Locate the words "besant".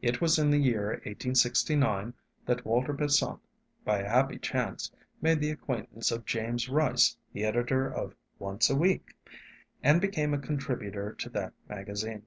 2.94-3.38